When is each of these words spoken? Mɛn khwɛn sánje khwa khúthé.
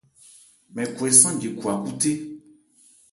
Mɛn 0.73 0.87
khwɛn 0.95 1.13
sánje 1.21 1.49
khwa 1.59 1.73
khúthé. 1.83 2.11